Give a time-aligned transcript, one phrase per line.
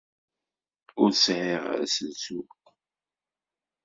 [1.01, 2.39] Ur sɛiɣ ara aselsu.